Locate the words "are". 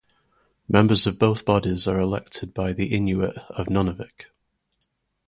1.87-1.99